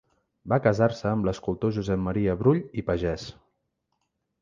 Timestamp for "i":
2.83-2.89